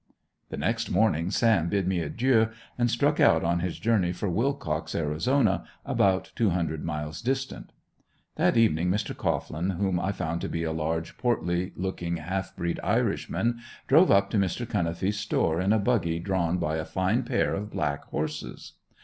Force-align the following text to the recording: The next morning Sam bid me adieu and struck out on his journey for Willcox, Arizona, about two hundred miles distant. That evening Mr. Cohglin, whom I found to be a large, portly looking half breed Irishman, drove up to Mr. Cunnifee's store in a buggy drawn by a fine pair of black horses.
The 0.49 0.57
next 0.57 0.89
morning 0.89 1.29
Sam 1.29 1.69
bid 1.69 1.87
me 1.87 1.99
adieu 2.01 2.49
and 2.75 2.89
struck 2.89 3.19
out 3.19 3.43
on 3.43 3.59
his 3.59 3.77
journey 3.77 4.11
for 4.11 4.27
Willcox, 4.31 4.95
Arizona, 4.95 5.63
about 5.85 6.31
two 6.35 6.49
hundred 6.49 6.83
miles 6.83 7.21
distant. 7.21 7.71
That 8.35 8.57
evening 8.57 8.89
Mr. 8.89 9.15
Cohglin, 9.15 9.77
whom 9.77 9.99
I 9.99 10.11
found 10.11 10.41
to 10.41 10.49
be 10.49 10.63
a 10.63 10.71
large, 10.71 11.19
portly 11.19 11.71
looking 11.75 12.17
half 12.17 12.55
breed 12.55 12.79
Irishman, 12.83 13.59
drove 13.85 14.09
up 14.09 14.31
to 14.31 14.37
Mr. 14.39 14.67
Cunnifee's 14.67 15.19
store 15.19 15.61
in 15.61 15.71
a 15.71 15.77
buggy 15.77 16.17
drawn 16.17 16.57
by 16.57 16.77
a 16.77 16.83
fine 16.85 17.21
pair 17.21 17.53
of 17.53 17.69
black 17.69 18.05
horses. 18.05 18.73